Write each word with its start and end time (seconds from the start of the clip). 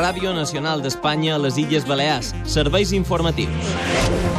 Ràdio 0.00 0.30
Nacional 0.32 0.80
d'Espanya 0.80 1.34
a 1.34 1.40
les 1.44 1.58
Illes 1.60 1.84
Balears. 1.84 2.32
Serveis 2.48 2.94
informatius. 2.96 3.74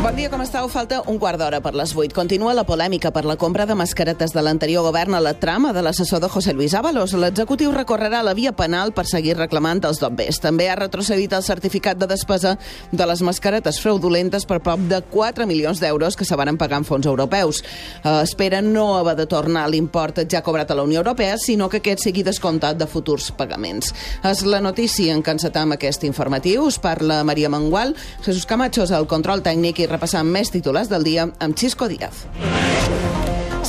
Bon 0.02 0.15
dia, 0.18 0.31
com 0.31 0.41
estàu? 0.41 0.65
Falta 0.65 1.04
un 1.05 1.20
quart 1.21 1.38
d'hora 1.38 1.60
per 1.62 1.76
les 1.78 1.91
8. 1.94 2.15
Continua 2.18 2.55
la 2.57 2.63
polèmica 2.65 3.12
per 3.13 3.21
la 3.29 3.36
compra 3.38 3.68
de 3.70 3.76
mascaretes 3.78 4.32
de 4.34 4.42
l'anterior 4.42 4.82
govern 4.82 5.13
a 5.13 5.20
la 5.21 5.36
trama 5.38 5.70
de 5.76 5.84
l'assessor 5.86 6.18
de 6.24 6.29
José 6.34 6.55
Luis 6.55 6.74
Ábalos. 6.74 7.13
L'executiu 7.13 7.70
recorrerà 7.76 8.24
la 8.26 8.33
via 8.33 8.49
penal 8.58 8.96
per 8.97 9.05
seguir 9.05 9.35
reclamant 9.37 9.83
els 9.85 9.99
dobbers. 10.01 10.39
També 10.42 10.71
ha 10.71 10.79
retrocedit 10.79 11.35
el 11.37 11.44
certificat 11.46 12.01
de 12.01 12.07
despesa 12.09 12.55
de 12.91 13.05
les 13.05 13.21
mascaretes 13.21 13.78
fraudulentes 13.83 14.49
per 14.49 14.57
prop 14.65 14.81
de 14.89 15.03
4 15.13 15.46
milions 15.46 15.78
d'euros 15.79 16.17
que 16.17 16.25
se 16.25 16.35
van 16.35 16.57
pagar 16.57 16.81
en 16.81 16.89
fons 16.89 17.05
europeus. 17.05 17.62
Eh, 18.02 18.23
espera 18.23 18.63
no 18.66 18.95
haver 18.98 19.16
de 19.21 19.30
tornar 19.30 19.67
l'import 19.70 20.25
ja 20.25 20.41
cobrat 20.41 20.71
a 20.71 20.80
la 20.81 20.88
Unió 20.89 21.05
Europea, 21.05 21.38
sinó 21.38 21.70
que 21.70 21.77
aquest 21.77 22.02
sigui 22.07 22.25
descomptat 22.25 22.81
de 22.81 22.89
futurs 22.89 23.30
pagaments. 23.38 23.93
És 24.25 24.41
la 24.41 24.66
notícia 24.66 25.13
en 25.13 25.21
què 25.21 25.38
encetam 25.51 25.75
aquest 25.75 26.05
informatiu. 26.07 26.63
Us 26.65 26.79
parla 26.79 27.23
Maria 27.23 27.49
Mangual. 27.49 27.95
Jesús 28.23 28.45
Camacho 28.47 28.85
és 28.87 28.95
el 28.95 29.07
control 29.07 29.43
tècnic 29.43 29.83
i 29.83 29.89
repassant 29.91 30.27
més 30.27 30.51
titulars 30.51 30.87
del 30.89 31.03
dia 31.03 31.27
amb 31.27 31.57
Xisco 31.57 31.91
Díaz. 31.91 32.25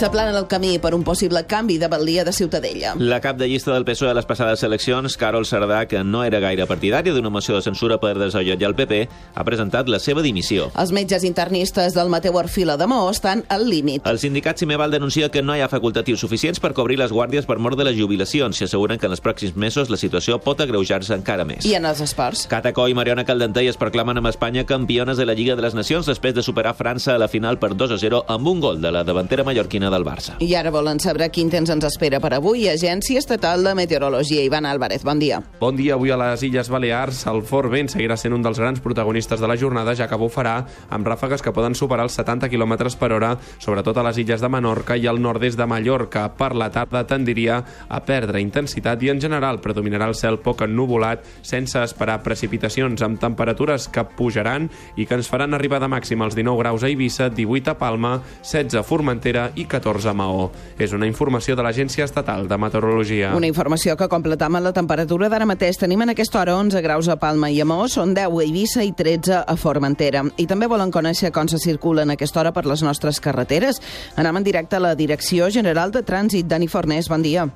S'aplana 0.02 0.32
el 0.34 0.48
camí 0.50 0.80
per 0.82 0.96
un 0.96 1.04
possible 1.06 1.44
canvi 1.46 1.76
de 1.78 1.86
batllia 1.86 2.24
de 2.26 2.32
Ciutadella. 2.34 2.96
La 2.98 3.20
cap 3.22 3.36
de 3.38 3.46
llista 3.46 3.70
del 3.70 3.84
PSOE 3.86 4.08
a 4.10 4.14
les 4.18 4.26
passades 4.26 4.64
eleccions, 4.66 5.14
Carol 5.16 5.44
Sardà, 5.46 5.84
que 5.86 6.00
no 6.02 6.24
era 6.26 6.40
gaire 6.42 6.64
partidària 6.66 7.14
d'una 7.14 7.30
moció 7.30 7.54
de 7.54 7.62
censura 7.62 8.00
per 8.02 8.16
desollat 8.18 8.64
el 8.66 8.74
PP, 8.74 8.98
ha 9.38 9.44
presentat 9.46 9.86
la 9.86 10.00
seva 10.02 10.24
dimissió. 10.26 10.72
Els 10.74 10.90
metges 10.90 11.22
internistes 11.22 11.94
del 11.94 12.10
Mateu 12.10 12.34
Orfila 12.34 12.74
de 12.80 12.88
Maó 12.90 13.12
estan 13.12 13.44
al 13.46 13.68
límit. 13.70 14.02
El 14.10 14.18
sindicat 14.18 14.58
Cimeval 14.58 14.90
denuncia 14.90 15.28
que 15.30 15.44
no 15.46 15.54
hi 15.54 15.62
ha 15.62 15.68
facultatius 15.70 16.26
suficients 16.26 16.58
per 16.58 16.72
cobrir 16.74 16.98
les 16.98 17.14
guàrdies 17.14 17.46
per 17.46 17.60
mort 17.62 17.78
de 17.78 17.86
les 17.86 17.94
jubilacions 17.94 18.58
i 18.58 18.66
asseguren 18.66 18.98
que 18.98 19.06
en 19.06 19.14
els 19.14 19.22
pròxims 19.22 19.54
mesos 19.54 19.86
la 19.86 20.00
situació 20.02 20.40
pot 20.42 20.66
agreujar-se 20.66 21.14
encara 21.14 21.46
més. 21.46 21.62
I 21.62 21.76
en 21.78 21.86
els 21.86 22.02
esports? 22.02 22.48
Catacó 22.50 22.88
i 22.90 22.98
Mariona 22.98 23.22
Caldentei 23.22 23.70
es 23.70 23.78
proclamen 23.78 24.18
amb 24.18 24.32
Espanya 24.34 24.66
campiones 24.66 25.14
de 25.14 25.30
la 25.30 25.38
Lliga 25.38 25.54
de 25.54 25.62
les 25.62 25.78
Nacions 25.78 26.10
després 26.10 26.34
de 26.34 26.42
superar 26.42 26.74
França 26.74 27.14
a 27.14 27.22
la 27.22 27.30
final 27.30 27.62
per 27.62 27.76
2 27.76 27.94
a 27.94 28.02
0 28.02 28.24
amb 28.26 28.50
un 28.50 28.66
gol 28.66 28.82
de 28.82 28.90
la 28.90 29.06
davantera 29.06 29.46
mallorquina 29.46 29.91
del 29.92 30.04
Barça. 30.06 30.38
I 30.40 30.54
ara 30.58 30.72
volen 30.72 31.00
saber 31.00 31.28
quin 31.30 31.50
temps 31.52 31.70
ens 31.70 31.84
espera 31.86 32.20
per 32.20 32.32
avui. 32.34 32.64
Agència 32.70 33.20
Estatal 33.20 33.62
de 33.64 33.74
Meteorologia. 33.76 34.42
Ivan 34.42 34.66
Álvarez, 34.66 35.04
bon 35.04 35.20
dia. 35.20 35.42
Bon 35.60 35.76
dia. 35.76 35.94
Avui 35.94 36.10
a 36.10 36.18
les 36.18 36.42
Illes 36.48 36.70
Balears 36.72 37.26
el 37.30 37.42
fort 37.46 37.70
vent 37.70 37.90
seguirà 37.92 38.16
sent 38.16 38.34
un 38.34 38.42
dels 38.42 38.58
grans 38.58 38.80
protagonistes 38.80 39.40
de 39.40 39.48
la 39.48 39.56
jornada, 39.60 39.94
ja 39.98 40.08
que 40.08 40.18
bufarà 40.18 40.54
amb 40.90 41.06
ràfegues 41.06 41.44
que 41.44 41.52
poden 41.54 41.76
superar 41.78 42.06
els 42.08 42.16
70 42.18 42.48
km 42.50 42.74
per 42.98 43.12
hora, 43.12 43.34
sobretot 43.60 43.98
a 43.98 44.06
les 44.08 44.22
illes 44.22 44.40
de 44.40 44.48
Menorca 44.48 44.96
i 44.96 45.06
al 45.06 45.20
nord-est 45.20 45.58
de 45.60 45.66
Mallorca. 45.68 46.26
Per 46.38 46.52
la 46.56 46.70
tarda 46.72 47.04
tendiria 47.06 47.60
a 47.88 48.00
perdre 48.06 48.40
intensitat 48.40 49.02
i 49.02 49.12
en 49.12 49.20
general 49.20 49.60
predominarà 49.60 50.08
el 50.08 50.16
cel 50.18 50.40
poc 50.42 50.64
ennuvolat 50.66 51.26
sense 51.42 51.80
esperar 51.82 52.22
precipitacions 52.24 53.02
amb 53.04 53.20
temperatures 53.20 53.88
que 53.92 54.06
pujaran 54.16 54.70
i 54.96 55.06
que 55.06 55.18
ens 55.18 55.28
faran 55.28 55.54
arribar 55.54 55.82
de 55.82 55.90
màxim 55.92 56.22
als 56.22 56.36
19 56.38 56.62
graus 56.62 56.82
a 56.82 56.90
Eivissa, 56.90 57.28
18 57.28 57.74
a 57.74 57.78
Palma, 57.78 58.16
16 58.42 58.80
a 58.80 58.86
Formentera 58.86 59.50
i 59.56 59.66
14 59.66 59.81
a 59.82 60.12
Maó. 60.14 60.50
És 60.78 60.92
una 60.92 61.06
informació 61.06 61.56
de 61.56 61.62
l'Agència 61.62 62.04
Estatal 62.04 62.46
de 62.48 62.58
Meteorologia. 62.58 63.32
Una 63.36 63.46
informació 63.46 63.96
que 63.96 64.08
completam 64.08 64.56
amb 64.56 64.66
la 64.66 64.72
temperatura 64.72 65.28
d'ara 65.28 65.46
mateix. 65.46 65.78
Tenim 65.80 66.02
en 66.02 66.14
aquesta 66.14 66.40
hora 66.40 66.56
11 66.56 66.80
graus 66.82 67.08
a 67.08 67.16
Palma 67.16 67.50
i 67.50 67.60
a 67.60 67.64
Maó, 67.64 67.88
són 67.88 68.14
10 68.14 68.30
a 68.30 68.44
Eivissa 68.44 68.84
i 68.84 68.92
13 68.92 69.42
a 69.46 69.56
Formentera. 69.56 70.24
I 70.36 70.46
també 70.46 70.70
volen 70.70 70.92
conèixer 70.92 71.32
com 71.32 71.48
se 71.48 71.58
circula 71.58 72.02
en 72.02 72.14
aquesta 72.14 72.40
hora 72.40 72.52
per 72.52 72.66
les 72.66 72.82
nostres 72.82 73.20
carreteres. 73.20 73.82
Anem 74.16 74.40
en 74.40 74.48
directe 74.48 74.76
a 74.76 74.80
la 74.80 74.94
Direcció 74.94 75.50
General 75.50 75.90
de 75.90 76.04
Trànsit. 76.06 76.46
Dani 76.46 76.68
Fornés, 76.68 77.08
bon 77.08 77.22
dia. 77.22 77.50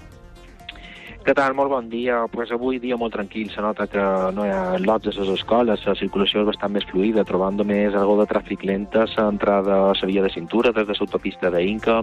Què 1.26 1.34
tal? 1.34 1.56
Molt 1.58 1.72
bon 1.72 1.88
dia. 1.90 2.20
Pues 2.30 2.52
avui 2.54 2.76
dia 2.78 2.94
molt 2.94 3.10
tranquil. 3.16 3.48
Se 3.50 3.58
nota 3.58 3.88
que 3.90 4.02
no 4.30 4.44
hi 4.46 4.50
ha 4.54 4.76
lots 4.78 5.10
a 5.10 5.14
les 5.16 5.32
escoles, 5.32 5.82
la 5.82 5.94
circulació 5.98 6.44
és 6.44 6.46
bastant 6.46 6.70
més 6.70 6.86
fluida, 6.86 7.24
trobant 7.26 7.58
només 7.58 7.96
algo 7.98 8.14
de 8.20 8.28
tràfic 8.30 8.62
lent 8.62 8.86
a 8.94 9.08
l'entrada 9.10 9.80
a 9.88 9.96
la 9.98 10.06
via 10.06 10.22
de 10.22 10.30
cintura 10.30 10.70
des 10.76 10.86
de 10.86 10.94
l'autopista 10.94 11.50
d'Inca, 11.50 11.96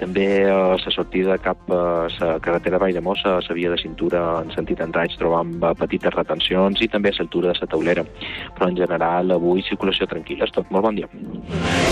també 0.00 0.26
a 0.50 0.74
la 0.74 0.90
sortida 0.90 1.38
cap 1.38 1.70
a 1.70 2.08
la 2.18 2.32
carretera 2.42 2.82
Vall 2.82 2.98
de 2.98 3.00
Mossa, 3.00 3.36
a 3.36 3.46
la 3.46 3.58
via 3.60 3.70
de 3.70 3.78
cintura 3.78 4.24
en 4.42 4.50
sentit 4.50 4.82
enraig, 4.82 5.14
trobant 5.22 5.54
petites 5.78 6.18
retencions 6.18 6.82
i 6.82 6.90
també 6.90 7.14
a 7.14 7.18
l'altura 7.20 7.52
de 7.52 7.62
la 7.62 7.70
taulera. 7.70 8.06
Però 8.58 8.72
en 8.72 8.82
general 8.82 9.38
avui 9.38 9.62
circulació 9.70 10.10
tranquil·la, 10.10 10.50
és 10.50 10.58
tot. 10.58 10.66
Molt 10.74 10.90
bon 10.90 10.98
dia. 10.98 11.87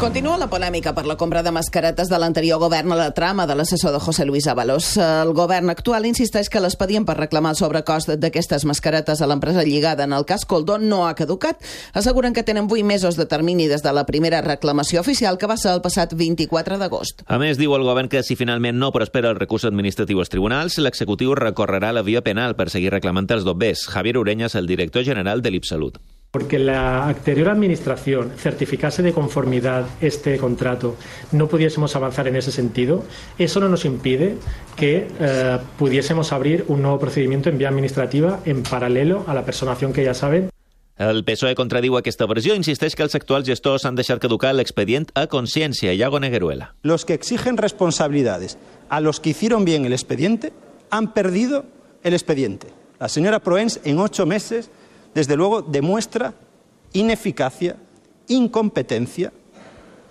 Continua 0.00 0.38
la 0.40 0.46
polèmica 0.48 0.94
per 0.96 1.02
la 1.04 1.18
compra 1.20 1.42
de 1.44 1.50
mascaretes 1.52 2.08
de 2.08 2.16
l'anterior 2.16 2.56
govern 2.56 2.94
a 2.94 2.96
la 2.96 3.10
trama 3.12 3.44
de 3.46 3.52
l'assessor 3.52 3.92
de 3.92 3.98
José 4.00 4.24
Luis 4.24 4.46
Ábalos. 4.48 4.94
El 4.96 5.34
govern 5.36 5.68
actual 5.68 6.06
insisteix 6.08 6.48
que 6.48 6.62
l'expedient 6.64 7.04
per 7.04 7.18
reclamar 7.18 7.50
el 7.52 7.58
sobrecost 7.58 8.08
d'aquestes 8.22 8.64
mascaretes 8.64 9.20
a 9.20 9.26
l'empresa 9.28 9.60
lligada 9.60 10.06
en 10.08 10.14
el 10.16 10.24
cas 10.24 10.46
Coldó 10.48 10.78
no 10.80 11.02
ha 11.06 11.12
caducat. 11.14 11.60
Asseguren 11.92 12.32
que 12.32 12.42
tenen 12.42 12.64
8 12.70 12.82
mesos 12.88 13.18
de 13.20 13.26
termini 13.28 13.66
des 13.68 13.84
de 13.84 13.92
la 13.92 14.06
primera 14.06 14.40
reclamació 14.40 15.02
oficial 15.04 15.36
que 15.36 15.50
va 15.50 15.58
ser 15.60 15.74
el 15.74 15.82
passat 15.84 16.14
24 16.16 16.78
d'agost. 16.80 17.20
A 17.26 17.36
més, 17.36 17.60
diu 17.60 17.76
el 17.76 17.84
govern 17.84 18.08
que 18.08 18.22
si 18.24 18.38
finalment 18.40 18.80
no 18.80 18.92
prospera 18.96 19.28
el 19.28 19.36
recurs 19.36 19.68
administratiu 19.68 20.24
als 20.24 20.32
tribunals, 20.32 20.78
l'executiu 20.80 21.36
recorrerà 21.36 21.92
la 21.92 22.00
via 22.00 22.24
penal 22.24 22.56
per 22.56 22.70
seguir 22.72 22.88
reclamant 22.96 23.28
els 23.28 23.44
dobbers. 23.44 23.84
Javier 23.84 24.16
Ureñas, 24.16 24.56
el 24.56 24.66
director 24.66 25.04
general 25.04 25.42
de 25.42 25.52
l'Ipsalut. 25.52 26.00
Porque 26.30 26.58
la 26.58 27.08
anterior 27.08 27.48
administración 27.48 28.32
certificase 28.36 29.02
de 29.02 29.12
conformidad 29.12 29.86
este 30.00 30.36
contrato, 30.38 30.96
no 31.32 31.48
pudiésemos 31.48 31.96
avanzar 31.96 32.28
en 32.28 32.36
ese 32.36 32.52
sentido, 32.52 33.04
eso 33.38 33.58
no 33.60 33.68
nos 33.68 33.84
impide 33.84 34.36
que 34.76 35.08
eh, 35.18 35.58
pudiésemos 35.78 36.32
abrir 36.32 36.64
un 36.68 36.82
nuevo 36.82 36.98
procedimiento 36.98 37.48
en 37.48 37.58
vía 37.58 37.68
administrativa 37.68 38.40
en 38.44 38.62
paralelo 38.62 39.24
a 39.26 39.34
la 39.34 39.44
personación 39.44 39.92
que 39.92 40.04
ya 40.04 40.14
saben. 40.14 40.50
El 41.00 41.24
PSOE 41.24 41.54
contradiu 41.56 41.94
aquesta 41.96 42.26
versió, 42.28 42.52
insisteix 42.52 42.92
que 42.92 43.00
els 43.00 43.14
actuals 43.16 43.48
gestors 43.48 43.86
han 43.88 43.96
deixat 43.96 44.20
caducar 44.20 44.50
l'expedient 44.52 45.08
a 45.16 45.24
consciència. 45.32 45.94
Iago 45.96 46.20
Negueruela. 46.20 46.74
Los 46.82 47.06
que 47.06 47.14
exigen 47.14 47.56
responsabilidades 47.56 48.58
a 48.90 49.00
los 49.00 49.18
que 49.18 49.30
hicieron 49.30 49.64
bien 49.64 49.86
el 49.86 49.94
expediente 49.94 50.52
han 50.90 51.14
perdido 51.14 51.64
el 52.02 52.12
expediente. 52.12 52.68
La 52.98 53.08
señora 53.08 53.40
Proens 53.40 53.80
en 53.84 53.98
ocho 53.98 54.26
meses 54.26 54.68
desde 55.14 55.36
luego 55.36 55.62
demuestra 55.62 56.34
ineficacia, 56.92 57.76
incompetencia 58.28 59.32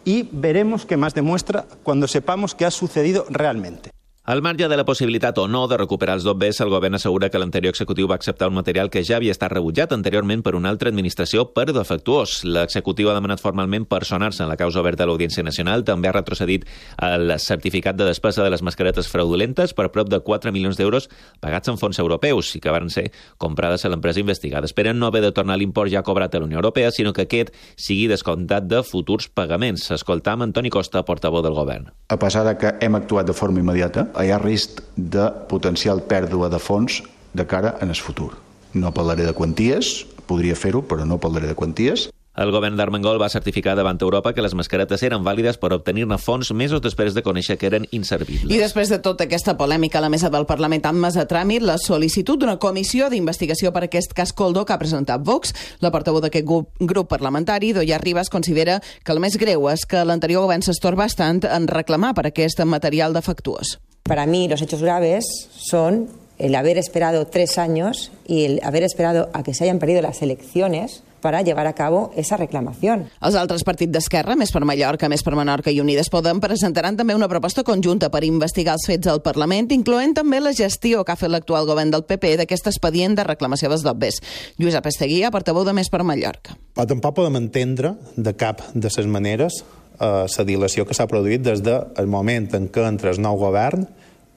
y 0.05 0.29
veremos 0.31 0.85
qué 0.85 0.97
más 0.97 1.13
demuestra 1.13 1.65
cuando 1.83 2.07
sepamos 2.07 2.55
qué 2.55 2.65
ha 2.65 2.71
sucedido 2.71 3.25
realmente. 3.29 3.91
Al 4.29 4.44
marge 4.44 4.67
de 4.69 4.78
la 4.78 4.85
possibilitat 4.85 5.40
o 5.41 5.47
no 5.47 5.63
de 5.67 5.78
recuperar 5.79 6.13
els 6.19 6.23
dobbers, 6.23 6.59
el 6.62 6.69
govern 6.69 6.94
assegura 6.94 7.31
que 7.34 7.40
l'anterior 7.41 7.73
executiu 7.73 8.06
va 8.06 8.13
acceptar 8.19 8.45
un 8.51 8.53
material 8.53 8.91
que 8.94 9.01
ja 9.01 9.16
havia 9.17 9.34
estat 9.34 9.50
rebutjat 9.50 9.90
anteriorment 9.95 10.44
per 10.45 10.51
una 10.53 10.69
altra 10.69 10.91
administració 10.94 11.47
per 11.56 11.72
defectuós. 11.73 12.44
L'executiu 12.45 13.09
ha 13.09 13.16
demanat 13.16 13.41
formalment 13.41 13.88
personar-se 13.90 14.44
en 14.45 14.51
la 14.51 14.57
causa 14.59 14.84
oberta 14.84 15.01
a 15.01 15.07
l'Audiència 15.09 15.41
Nacional. 15.41 15.81
També 15.81 16.12
ha 16.12 16.13
retrocedit 16.13 16.67
el 17.07 17.34
certificat 17.41 17.97
de 17.97 18.06
despesa 18.06 18.45
de 18.45 18.51
les 18.53 18.62
mascaretes 18.62 19.09
fraudulentes 19.09 19.73
per 19.73 19.88
prop 19.90 20.13
de 20.13 20.22
4 20.22 20.53
milions 20.53 20.78
d'euros 20.78 21.09
pagats 21.41 21.73
en 21.73 21.81
fons 21.81 21.97
europeus 21.97 22.53
i 22.53 22.61
que 22.61 22.69
van 22.69 22.94
ser 22.94 23.07
comprades 23.41 23.81
a 23.81 23.90
l'empresa 23.90 24.22
investigada. 24.22 24.69
Esperen 24.69 25.01
no 25.01 25.09
haver 25.09 25.23
de 25.25 25.34
tornar 25.34 25.57
l'import 25.57 25.90
ja 25.90 26.06
cobrat 26.06 26.38
a 26.38 26.44
la 26.44 26.46
Unió 26.51 26.61
Europea, 26.61 26.94
sinó 26.94 27.16
que 27.17 27.25
aquest 27.25 27.50
sigui 27.81 28.06
descomptat 28.06 28.69
de 28.69 28.85
futurs 28.85 29.25
pagaments. 29.25 29.90
Escoltam 29.90 30.46
Antoni 30.46 30.69
Costa, 30.69 31.01
portaveu 31.01 31.41
del 31.41 31.57
govern. 31.57 31.90
A 32.13 32.22
pesar 32.22 32.46
de 32.46 32.57
que 32.61 32.75
hem 32.79 32.94
actuat 32.94 33.25
de 33.25 33.34
forma 33.34 33.66
immediata, 33.66 34.11
hi 34.24 34.31
ha 34.31 34.40
risc 34.41 34.84
de 34.96 35.30
potencial 35.50 36.03
pèrdua 36.07 36.50
de 36.50 36.59
fons 36.59 37.02
de 37.34 37.46
cara 37.47 37.78
en 37.81 37.90
el 37.90 38.00
futur. 38.00 38.34
No 38.74 38.94
parlaré 38.94 39.25
de 39.25 39.34
quanties, 39.34 40.06
podria 40.30 40.56
fer-ho, 40.56 40.84
però 40.85 41.06
no 41.06 41.19
parlaré 41.22 41.50
de 41.50 41.57
quanties. 41.57 42.09
El 42.40 42.53
govern 42.56 42.78
d'Armengol 42.79 43.18
va 43.19 43.28
certificar 43.28 43.74
davant 43.75 43.97
Europa 44.00 44.31
que 44.31 44.44
les 44.46 44.53
mascaretes 44.56 45.02
eren 45.03 45.25
vàlides 45.25 45.58
per 45.59 45.74
obtenir-ne 45.75 46.16
fons 46.22 46.53
mesos 46.56 46.79
després 46.79 47.12
de 47.18 47.24
conèixer 47.25 47.58
que 47.59 47.68
eren 47.68 47.88
inservibles. 47.91 48.53
I 48.53 48.62
després 48.62 48.94
de 48.94 49.02
tota 49.03 49.25
aquesta 49.28 49.58
polèmica, 49.59 49.99
la 49.99 50.11
mesa 50.14 50.29
del 50.32 50.47
Parlament 50.47 50.85
ha 50.85 50.93
admès 50.93 51.17
a 51.20 51.26
tràmit 51.28 51.66
la 51.66 51.76
sol·licitud 51.82 52.40
d'una 52.40 52.55
comissió 52.61 53.09
d'investigació 53.11 53.73
per 53.76 53.84
aquest 53.90 54.16
cas 54.16 54.32
Coldo 54.32 54.64
que 54.64 54.72
ha 54.72 54.79
presentat 54.79 55.26
Vox. 55.26 55.52
La 55.84 55.91
portaveu 55.91 56.23
d'aquest 56.23 56.47
grup, 56.47 56.72
grup 56.79 57.11
parlamentari, 57.11 57.73
Doia 57.76 57.99
Ribas, 57.99 58.32
considera 58.32 58.79
que 58.79 59.11
el 59.11 59.20
més 59.20 59.35
greu 59.35 59.67
és 59.73 59.84
que 59.84 60.05
l'anterior 60.08 60.47
govern 60.47 60.64
s'estorba 60.64 61.09
bastant 61.09 61.43
en 61.43 61.67
reclamar 61.67 62.14
per 62.16 62.29
aquest 62.29 62.64
material 62.64 63.11
defectuós. 63.11 63.79
Para 64.09 64.26
mí 64.26 64.47
los 64.47 64.59
hechos 64.64 64.82
graves 64.82 65.23
son 65.52 66.08
el 66.40 66.56
haber 66.56 66.79
esperado 66.79 67.28
tres 67.28 67.59
años 67.59 68.11
y 68.26 68.46
el 68.46 68.59
haber 68.64 68.82
esperado 68.82 69.29
a 69.34 69.44
que 69.44 69.53
se 69.53 69.66
hayan 69.66 69.78
perdido 69.78 70.02
las 70.02 70.23
elecciones 70.23 71.03
para 71.22 71.44
llevar 71.44 71.67
a 71.67 71.73
cabo 71.73 72.11
esa 72.16 72.35
reclamación. 72.35 73.06
Els 73.22 73.35
altres 73.38 73.61
partits 73.67 73.91
d'Esquerra, 73.94 74.34
més 74.40 74.50
per 74.50 74.64
Mallorca, 74.66 75.11
més 75.14 75.22
per 75.22 75.35
Menorca 75.38 75.70
i 75.70 75.78
Unides 75.84 76.09
Podem, 76.09 76.40
presentaran 76.41 76.97
també 76.97 77.14
una 77.14 77.29
proposta 77.29 77.61
conjunta 77.67 78.09
per 78.09 78.23
investigar 78.26 78.79
els 78.79 78.88
fets 78.90 79.11
al 79.11 79.22
Parlament, 79.22 79.70
incloent 79.76 80.16
també 80.17 80.40
la 80.41 80.55
gestió 80.58 81.03
que 81.05 81.14
ha 81.14 81.20
fet 81.20 81.29
l'actual 81.29 81.70
govern 81.70 81.94
del 81.94 82.08
PP 82.09 82.40
d'aquest 82.41 82.72
expedient 82.73 83.14
de 83.20 83.28
reclamació 83.29 83.70
dels 83.70 83.85
dobbers. 83.85 84.23
Lluís 84.58 84.79
Apesteguia, 84.79 85.29
portaveu 85.29 85.67
de 85.67 85.76
Més 85.78 85.94
per 85.94 86.02
Mallorca. 86.02 86.58
Però 86.73 86.88
tampoc 86.90 87.20
podem 87.20 87.38
entendre 87.44 87.94
de 88.16 88.34
cap 88.34 88.66
de 88.73 88.90
les 88.90 89.05
maneres 89.05 89.62
eh, 89.99 90.25
la 90.25 90.46
dilació 90.47 90.85
que 90.85 90.97
s'ha 90.97 91.07
produït 91.07 91.43
des 91.46 91.63
del 91.66 92.07
moment 92.07 92.49
en 92.57 92.69
què 92.72 92.87
entra 92.87 93.11
el 93.11 93.22
nou 93.22 93.37
govern 93.37 93.85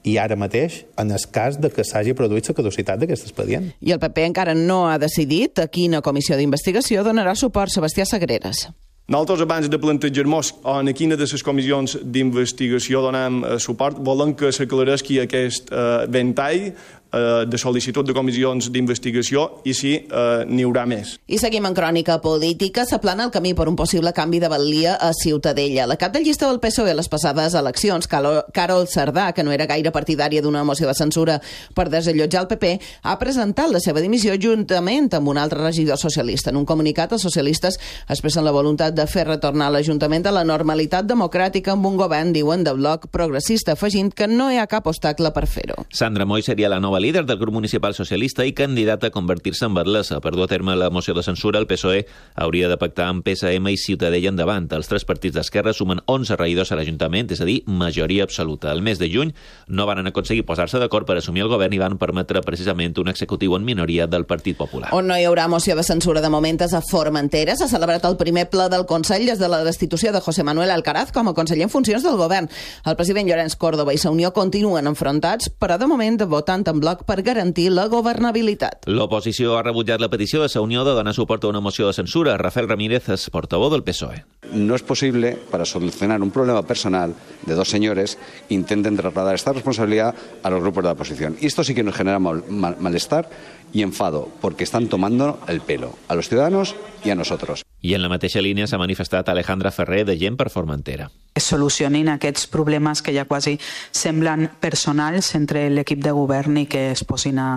i 0.03 0.17
ara 0.19 0.35
mateix 0.35 0.83
en 0.99 1.11
el 1.15 1.25
cas 1.31 1.57
de 1.61 1.71
que 1.71 1.85
s'hagi 1.87 2.13
produït 2.13 2.49
la 2.49 2.55
caducitat 2.57 2.99
d'aquest 2.99 3.29
expedient. 3.29 3.71
I 3.79 3.95
el 3.95 4.01
PP 4.03 4.27
encara 4.27 4.53
no 4.53 4.83
ha 4.89 4.97
decidit 4.99 5.63
a 5.63 5.67
quina 5.67 6.03
comissió 6.03 6.37
d'investigació 6.37 7.03
donarà 7.07 7.35
suport 7.39 7.71
Sebastià 7.71 8.05
Sagreres. 8.05 8.67
Nosaltres, 9.03 9.41
abans 9.43 9.67
de 9.67 9.77
plantejar-nos 9.79 10.53
en 10.63 10.89
quina 10.95 11.17
de 11.19 11.25
les 11.27 11.43
comissions 11.43 11.97
d'investigació 12.03 13.01
donem 13.03 13.41
eh, 13.43 13.57
suport, 13.59 13.99
volem 13.99 14.31
que 14.33 14.51
s'aclareixi 14.55 15.19
aquest 15.19 15.71
eh, 15.71 16.05
ventall 16.07 16.69
eh, 17.13 17.45
de 17.47 17.59
sol·licitud 17.61 18.07
de 18.07 18.15
comissions 18.15 18.69
d'investigació 18.73 19.45
i 19.69 19.75
si 19.77 19.93
eh, 20.01 20.43
n'hi 20.49 20.65
haurà 20.65 20.85
més. 20.89 21.15
I 21.27 21.39
seguim 21.41 21.65
en 21.69 21.75
crònica 21.77 22.19
política. 22.23 22.87
S'aplana 22.89 23.27
el 23.27 23.33
camí 23.33 23.53
per 23.53 23.69
un 23.69 23.77
possible 23.79 24.13
canvi 24.13 24.41
de 24.43 24.49
valia 24.51 24.95
a 24.95 25.11
Ciutadella. 25.13 25.87
La 25.87 25.97
cap 26.01 26.13
de 26.13 26.23
llista 26.23 26.49
del 26.49 26.59
PSOE 26.63 26.91
a 26.91 26.97
les 26.97 27.09
passades 27.09 27.53
eleccions, 27.59 28.07
Carol 28.09 28.87
Cerdà, 28.89 29.31
que 29.33 29.43
no 29.43 29.53
era 29.53 29.67
gaire 29.69 29.93
partidària 29.93 30.41
d'una 30.41 30.63
moció 30.63 30.89
de 30.89 30.97
censura 30.97 31.39
per 31.75 31.89
desallotjar 31.93 32.43
el 32.43 32.49
PP, 32.51 32.73
ha 33.03 33.17
presentat 33.21 33.71
la 33.71 33.81
seva 33.83 34.01
dimissió 34.03 34.35
juntament 34.39 35.11
amb 35.13 35.29
un 35.29 35.37
altre 35.37 35.61
regidor 35.61 35.99
socialista. 36.01 36.51
En 36.51 36.57
un 36.61 36.65
comunicat, 36.65 37.13
els 37.13 37.25
socialistes 37.25 37.79
expressen 38.07 38.45
la 38.45 38.53
voluntat 38.55 38.95
de 38.95 39.05
fer 39.07 39.27
retornar 39.27 39.71
l'Ajuntament 39.73 40.27
a 40.27 40.35
la 40.35 40.45
normalitat 40.47 41.07
democràtica 41.09 41.73
amb 41.73 41.87
un 41.89 41.97
govern, 41.99 42.33
diuen, 42.33 42.63
de 42.63 42.73
bloc 42.77 43.09
progressista, 43.13 43.77
afegint 43.77 44.13
que 44.13 44.27
no 44.27 44.49
hi 44.51 44.59
ha 44.61 44.67
cap 44.71 44.87
obstacle 44.87 45.31
per 45.35 45.45
fer-ho. 45.47 45.83
Sandra 45.93 46.25
Moy 46.25 46.43
seria 46.45 46.71
la 46.71 46.79
nova 46.83 47.02
líder 47.03 47.25
del 47.27 47.37
grup 47.37 47.53
municipal 47.53 47.93
socialista 47.93 48.45
i 48.47 48.53
candidata 48.55 49.07
a 49.07 49.11
convertir-se 49.11 49.67
en 49.67 49.75
batlessa. 49.75 50.21
Per 50.23 50.31
dur 50.31 50.45
a 50.45 50.47
terme 50.47 50.75
la 50.79 50.89
moció 50.89 51.13
de 51.13 51.23
censura, 51.23 51.59
el 51.59 51.67
PSOE 51.67 52.05
hauria 52.35 52.69
de 52.71 52.77
pactar 52.79 53.09
amb 53.11 53.27
PSM 53.27 53.73
i 53.73 53.77
Ciutadella 53.77 54.31
endavant. 54.31 54.69
Els 54.71 54.87
tres 54.87 55.03
partits 55.05 55.35
d'esquerra 55.35 55.73
sumen 55.75 55.99
11 56.07 56.37
regidors 56.39 56.71
a 56.71 56.77
l'Ajuntament, 56.79 57.33
és 57.35 57.41
a 57.43 57.47
dir, 57.49 57.59
majoria 57.67 58.23
absoluta. 58.23 58.71
El 58.71 58.81
mes 58.81 59.01
de 59.01 59.09
juny 59.11 59.33
no 59.67 59.85
van 59.89 60.07
aconseguir 60.07 60.45
posar-se 60.47 60.79
d'acord 60.79 61.07
per 61.09 61.17
assumir 61.19 61.43
el 61.43 61.51
govern 61.51 61.75
i 61.75 61.81
van 61.81 61.97
permetre 61.99 62.41
precisament 62.45 62.95
un 63.03 63.11
executiu 63.11 63.57
en 63.57 63.65
minoria 63.67 64.07
del 64.07 64.25
Partit 64.29 64.57
Popular. 64.57 64.93
On 64.95 65.07
no 65.07 65.17
hi 65.19 65.27
haurà 65.27 65.49
moció 65.51 65.75
de 65.75 65.83
censura 65.83 66.21
de 66.23 66.31
moment 66.31 66.61
és 66.63 66.73
a 66.73 66.81
Formentera. 66.85 67.57
S'ha 67.59 67.67
celebrat 67.67 68.05
el 68.07 68.15
primer 68.17 68.47
ple 68.53 68.69
del 68.71 68.87
Consell 68.87 69.27
des 69.27 69.41
de 69.41 69.49
la 69.51 69.63
destitució 69.67 70.13
de 70.13 70.21
José 70.21 70.43
Manuel 70.47 70.71
Alcaraz 70.71 71.11
com 71.11 71.27
a 71.27 71.35
conseller 71.35 71.67
en 71.67 71.73
funcions 71.73 72.05
del 72.05 72.15
govern. 72.17 72.47
El 72.85 72.95
president 72.95 73.27
Llorenç 73.27 73.57
Córdoba 73.59 73.93
i 73.93 73.99
Sa 73.99 74.13
Unió 74.13 74.31
continuen 74.31 74.87
enfrontats, 74.87 75.49
però 75.59 75.79
de 75.81 75.89
moment 75.89 76.21
votant 76.29 76.63
en 76.69 76.79
bloc 76.79 76.92
per 77.01 77.23
garantir 77.25 77.71
la 77.73 77.87
governabilitat. 77.89 78.85
L'oposició 78.85 79.57
ha 79.57 79.63
rebutjat 79.65 80.01
la 80.01 80.11
petició 80.13 80.43
de 80.43 80.49
Sa 80.49 80.61
Unió 80.61 80.85
de 80.85 80.93
donar 80.93 81.15
suport 81.17 81.43
a 81.43 81.49
una 81.49 81.61
moció 81.61 81.87
de 81.87 81.93
censura. 81.97 82.37
Rafael 82.37 82.69
Ramírez 82.69 83.09
és 83.09 83.29
portavó 83.33 83.71
del 83.73 83.83
PSOE. 83.83 84.23
No 84.53 84.75
es 84.75 84.83
posible, 84.83 85.37
para 85.49 85.65
solucionar 85.65 86.21
un 86.21 86.31
problema 86.31 86.61
personal 86.63 87.15
de 87.45 87.55
dos 87.55 87.69
señores, 87.69 88.19
intenten 88.49 88.97
trasladar 88.97 89.35
esta 89.35 89.53
responsabilidad 89.53 90.13
a 90.43 90.49
los 90.49 90.61
grupos 90.61 90.83
de 90.83 90.89
la 90.89 90.93
oposición. 90.93 91.37
Y 91.41 91.47
esto 91.47 91.63
sí 91.63 91.73
que 91.73 91.83
nos 91.83 91.95
genera 91.95 92.19
mal, 92.19 92.43
mal, 92.49 92.77
malestar 92.79 93.29
y 93.73 93.81
enfado, 93.81 94.29
porque 94.41 94.63
están 94.63 94.87
tomando 94.87 95.39
el 95.47 95.61
pelo 95.61 95.95
a 96.07 96.15
los 96.15 96.29
ciudadanos 96.29 96.75
y 97.03 97.09
a 97.09 97.15
nosotros. 97.15 97.63
I 97.83 97.95
en 97.95 98.01
la 98.01 98.07
mateixa 98.07 98.39
línia 98.39 98.63
s'ha 98.63 98.77
manifestat 98.79 99.27
Alejandra 99.27 99.67
Ferrer 99.75 100.05
de 100.07 100.15
Gent 100.15 100.37
per 100.39 100.47
Formentera. 100.49 101.09
Es 101.33 101.47
solucionin 101.49 102.11
aquests 102.13 102.45
problemes 102.47 103.01
que 103.01 103.13
ja 103.15 103.25
quasi 103.25 103.55
semblen 103.91 104.51
personals 104.61 105.31
entre 105.33 105.65
l'equip 105.73 106.03
de 106.03 106.11
govern 106.13 106.59
i 106.61 106.67
que 106.69 106.91
es 106.91 107.01
posin 107.09 107.39
a, 107.41 107.47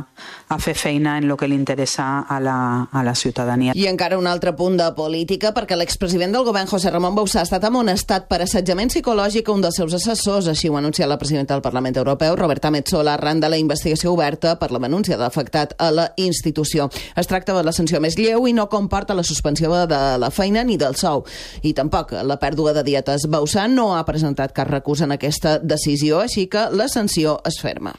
a 0.49 0.57
fer 0.59 0.73
feina 0.75 1.19
en 1.21 1.27
el 1.29 1.37
que 1.37 1.49
li 1.49 1.59
interessa 1.59 2.25
a 2.25 2.39
la, 2.41 2.57
a 2.89 3.03
la 3.05 3.15
ciutadania. 3.15 3.75
I 3.77 3.85
encara 3.91 4.17
un 4.17 4.27
altre 4.27 4.55
punt 4.57 4.79
de 4.81 4.87
política, 4.97 5.53
perquè 5.53 5.77
l'expresident 5.77 6.33
del 6.33 6.47
govern, 6.49 6.71
José 6.71 6.91
Ramon 6.91 7.19
Bausà, 7.19 7.43
ha 7.43 7.45
estat 7.45 7.67
amonestat 7.69 8.31
per 8.31 8.41
assetjament 8.47 8.89
psicològic 8.95 9.51
a 9.51 9.57
un 9.59 9.67
dels 9.67 9.77
seus 9.77 9.93
assessors, 9.99 10.49
així 10.49 10.71
ho 10.73 10.79
ha 10.79 10.81
anunciat 10.81 11.13
la 11.13 11.21
presidenta 11.21 11.53
del 11.53 11.65
Parlament 11.67 12.01
Europeu, 12.01 12.33
Roberta 12.41 12.73
Metsola, 12.73 13.19
arran 13.19 13.45
de 13.45 13.53
la 13.53 13.61
investigació 13.61 14.15
oberta 14.17 14.57
per 14.57 14.71
la 14.73 14.81
denúncia 14.81 15.21
d'afectat 15.21 15.77
a 15.77 15.91
la 15.93 16.09
institució. 16.17 16.89
Es 17.13 17.29
tracta 17.29 17.53
de 17.53 17.67
la 17.67 17.77
sanció 17.77 18.01
més 18.01 18.17
lleu 18.17 18.49
i 18.49 18.57
no 18.57 18.71
comporta 18.73 19.13
la 19.13 19.27
suspensió 19.27 19.85
de 19.85 20.01
la 20.17 20.33
feina 20.33 20.65
ni 20.65 20.81
del 20.81 20.97
sou. 20.97 21.27
I 21.61 21.77
tampoc 21.77 22.17
la 22.25 22.41
pèrdua 22.41 22.73
de 22.73 22.87
dietes. 22.87 23.29
Bausà 23.29 23.66
no 23.69 23.93
ha 23.97 24.05
presentat 24.09 24.55
cap 24.57 24.71
recurs 24.71 25.03
en 25.07 25.15
aquesta 25.17 25.59
decisió, 25.59 26.21
així 26.25 26.47
que 26.49 26.69
la 26.73 26.89
sanció 26.89 27.39
es 27.45 27.61
ferma. 27.63 27.95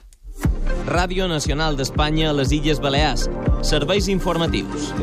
Ràdio 0.88 1.28
Nacional 1.28 1.76
d'Espanya 1.76 2.32
a 2.32 2.36
les 2.38 2.54
Illes 2.56 2.80
Balears. 2.80 3.28
Serveis 3.62 4.08
informatius. 4.08 4.94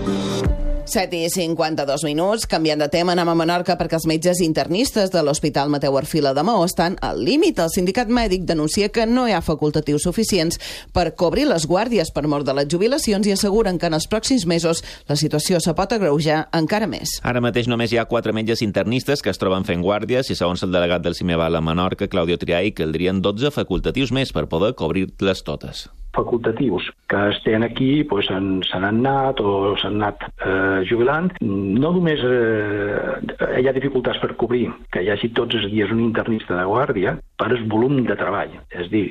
7 0.85 1.17
i 1.17 1.31
52 1.31 2.05
minuts. 2.05 2.47
Canviant 2.47 2.81
de 2.81 2.89
tema, 2.93 3.15
anem 3.15 3.31
a 3.33 3.35
Menorca 3.39 3.77
perquè 3.81 3.97
els 3.99 4.07
metges 4.07 4.43
internistes 4.45 5.11
de 5.11 5.23
l'Hospital 5.25 5.73
Mateu 5.73 5.97
Arfila 5.99 6.35
de 6.37 6.45
Maó 6.45 6.65
estan 6.67 6.99
al 7.01 7.23
límit. 7.25 7.59
El 7.59 7.73
sindicat 7.73 8.13
mèdic 8.13 8.45
denuncia 8.45 8.91
que 8.93 9.07
no 9.07 9.27
hi 9.29 9.33
ha 9.33 9.41
facultatius 9.43 10.05
suficients 10.05 10.61
per 10.93 11.15
cobrir 11.17 11.49
les 11.49 11.67
guàrdies 11.67 12.13
per 12.13 12.27
mort 12.29 12.47
de 12.47 12.55
les 12.59 12.69
jubilacions 12.69 13.27
i 13.27 13.35
asseguren 13.35 13.81
que 13.81 13.89
en 13.89 13.97
els 13.97 14.09
pròxims 14.11 14.47
mesos 14.47 14.85
la 15.09 15.17
situació 15.17 15.61
se 15.61 15.75
pot 15.75 15.97
agreujar 15.97 16.45
encara 16.53 16.87
més. 16.87 17.19
Ara 17.25 17.43
mateix 17.45 17.69
només 17.71 17.93
hi 17.93 17.99
ha 17.99 18.09
quatre 18.11 18.37
metges 18.37 18.63
internistes 18.63 19.25
que 19.25 19.33
es 19.33 19.41
troben 19.41 19.65
fent 19.65 19.83
guàrdies 19.83 20.31
i 20.31 20.39
segons 20.39 20.63
el 20.63 20.73
delegat 20.75 21.03
del 21.03 21.17
CIMEVAL 21.17 21.57
a 21.57 21.65
Menorca, 21.65 22.09
Claudio 22.13 22.39
Triai, 22.39 22.75
caldrien 22.77 23.25
12 23.25 23.55
facultatius 23.57 24.13
més 24.13 24.37
per 24.37 24.49
poder 24.53 24.75
cobrir-les 24.77 25.47
totes 25.49 25.89
facultatius 26.15 26.91
que 27.11 27.21
estan 27.31 27.63
aquí 27.67 28.05
pues, 28.05 28.27
se 28.27 28.35
n'han 28.81 29.05
anat 29.05 29.41
o 29.41 29.75
s'han 29.81 30.01
anat 30.01 30.27
eh, 30.47 30.83
jubilant. 30.89 31.33
No 31.41 31.93
només 31.97 32.23
eh, 32.25 33.61
hi 33.61 33.69
ha 33.69 33.77
dificultats 33.77 34.21
per 34.23 34.35
cobrir 34.41 34.69
que 34.95 35.05
hi 35.05 35.11
hagi 35.13 35.33
tots 35.37 35.59
els 35.61 35.71
dies 35.73 35.93
un 35.95 36.03
internista 36.07 36.57
de 36.59 36.69
guàrdia 36.71 37.17
per 37.39 37.51
el 37.53 37.67
volum 37.71 38.05
de 38.09 38.17
treball. 38.19 38.55
És 38.71 38.91
dir, 38.93 39.07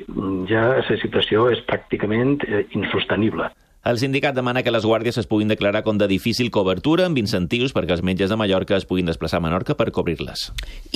ja 0.50 0.66
la 0.78 0.98
situació 1.02 1.50
és 1.54 1.62
pràcticament 1.68 2.40
eh, 2.48 2.64
insostenible. 2.78 3.50
El 3.84 3.98
sindicat 4.00 4.32
demana 4.32 4.62
que 4.64 4.72
les 4.72 4.86
guàrdies 4.88 5.18
es 5.20 5.26
puguin 5.28 5.50
declarar 5.52 5.82
com 5.84 5.98
de 6.00 6.06
difícil 6.08 6.48
cobertura 6.48 7.04
amb 7.04 7.18
incentius 7.20 7.74
perquè 7.76 7.92
els 7.92 8.02
metges 8.08 8.32
de 8.32 8.38
Mallorca 8.40 8.78
es 8.78 8.86
puguin 8.88 9.10
desplaçar 9.10 9.42
a 9.42 9.44
Menorca 9.44 9.76
per 9.76 9.90
cobrir-les. 9.92 10.46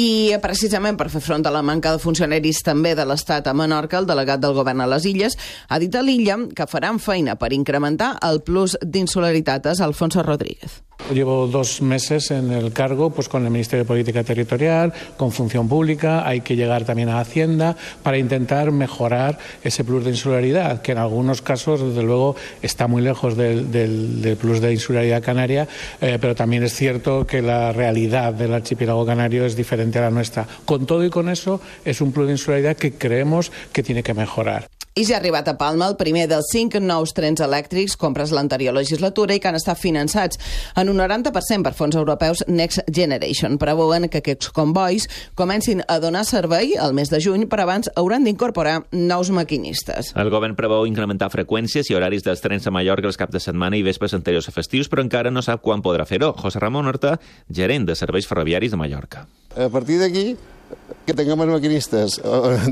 I 0.01 0.33
precisament 0.41 0.97
per 0.97 1.11
fer 1.13 1.21
front 1.21 1.45
a 1.45 1.53
la 1.53 1.61
manca 1.61 1.93
de 1.93 2.01
funcionaris 2.01 2.63
també 2.65 2.95
de 2.97 3.05
l'Estat 3.05 3.53
a 3.53 3.53
Menorca, 3.53 4.01
el 4.01 4.09
delegat 4.09 4.41
del 4.41 4.57
govern 4.57 4.81
a 4.81 4.89
les 4.89 5.05
Illes 5.05 5.37
ha 5.69 5.83
dit 5.85 5.93
a 5.93 6.03
l'illa 6.03 6.41
que 6.57 6.71
faran 6.71 6.97
feina 6.97 7.37
per 7.37 7.53
incrementar 7.53 8.15
el 8.25 8.41
plus 8.41 8.81
d'insularitat. 8.81 9.69
És 9.69 9.85
Alfonso 9.85 10.23
Rodríguez. 10.23 10.81
Llevo 11.13 11.47
dos 11.47 11.81
meses 11.81 12.31
en 12.31 12.53
el 12.53 12.71
cargo 12.73 13.09
pues 13.11 13.31
con 13.31 13.43
el 13.45 13.51
Ministerio 13.51 13.85
de 13.85 13.89
Política 13.89 14.25
Territorial, 14.25 14.93
con 15.17 15.33
Función 15.33 15.67
Pública, 15.67 16.27
hay 16.29 16.43
que 16.43 16.55
llegar 16.55 16.85
también 16.85 17.09
a 17.09 17.21
Hacienda 17.21 17.77
para 18.03 18.19
intentar 18.19 18.73
mejorar 18.73 19.39
ese 19.65 19.85
plus 19.85 20.05
de 20.05 20.11
insularidad, 20.11 20.83
que 20.83 20.93
en 20.93 20.99
algunos 20.99 21.41
casos, 21.41 21.81
desde 21.81 22.03
luego, 22.03 22.37
está 22.61 22.78
muy 22.87 23.03
lejos 23.03 23.37
del, 23.37 23.71
del, 23.71 24.23
del 24.23 24.37
plus 24.37 24.61
de 24.61 24.73
insularidad 24.73 25.23
canaria, 25.23 25.67
eh, 26.01 26.19
pero 26.21 26.35
también 26.35 26.63
es 26.63 26.75
cierto 26.75 27.27
que 27.27 27.43
la 27.43 27.73
realidad 27.73 28.33
del 28.33 28.55
archipiélago 28.55 29.05
canario 29.05 29.45
es 29.45 29.57
diferente 29.57 29.99
a 29.99 30.03
la 30.03 30.11
nuestra. 30.11 30.47
Con 30.65 30.87
todo 30.87 31.05
y 31.05 31.11
con 31.11 31.29
eso, 31.29 31.61
es 31.85 32.01
un 32.01 32.13
plus 32.13 32.27
de 32.27 32.33
insularidad 32.33 32.77
que 32.77 32.93
creemos 32.93 33.51
que 33.73 33.83
tiene 33.83 34.03
que 34.03 34.15
mejorar. 34.15 34.69
I 34.95 35.05
ja 35.05 35.17
ha 35.17 35.21
arribat 35.21 35.49
a 35.49 35.57
Palma 35.59 35.87
el 35.91 35.97
primer 36.01 36.25
dels 36.31 36.49
cinc 36.53 36.75
nous 36.83 37.13
trens 37.15 37.43
elèctrics 37.45 37.97
compres 38.01 38.33
l'anterior 38.35 38.75
legislatura 38.75 39.37
i 39.37 39.41
que 39.43 39.51
han 39.51 39.59
estat 39.59 39.79
finançats 39.79 40.41
en 40.81 40.91
un 40.91 40.99
90% 40.99 41.67
per 41.67 41.75
fons 41.77 41.97
europeus 41.97 42.43
Next 42.49 42.83
Generation. 42.89 43.59
Preveuen 43.61 44.09
que 44.09 44.23
aquests 44.23 44.51
convois 44.57 45.07
comencin 45.39 45.85
a 45.87 46.01
donar 46.03 46.25
servei 46.27 46.75
al 46.79 46.97
mes 46.97 47.13
de 47.13 47.21
juny, 47.23 47.47
però 47.47 47.69
abans 47.69 47.93
hauran 47.95 48.27
d'incorporar 48.27 48.81
nous 48.93 49.31
maquinistes. 49.31 50.13
El 50.17 50.33
govern 50.35 50.57
preveu 50.59 50.87
incrementar 50.89 51.31
freqüències 51.31 51.93
i 51.93 51.99
horaris 51.99 52.27
dels 52.27 52.43
trens 52.43 52.67
a 52.67 52.75
Mallorca 52.75 53.07
els 53.07 53.21
caps 53.21 53.37
de 53.37 53.45
setmana 53.45 53.79
i 53.79 53.87
vespres 53.87 54.17
anteriors 54.19 54.51
a 54.51 54.57
festius, 54.57 54.91
però 54.91 55.05
encara 55.05 55.31
no 55.31 55.45
sap 55.47 55.63
quan 55.63 55.85
podrà 55.85 56.09
fer-ho. 56.09 56.35
José 56.43 56.59
Ramon 56.63 56.91
Horta, 56.91 57.19
gerent 57.49 57.87
de 57.87 57.97
serveis 57.99 58.27
ferroviaris 58.27 58.75
de 58.75 58.81
Mallorca. 58.81 59.29
A 59.55 59.71
partir 59.71 60.03
d'aquí 60.03 60.33
que 61.09 61.17
tinguem 61.17 61.41
els 61.45 61.55
maquinistes 61.55 62.19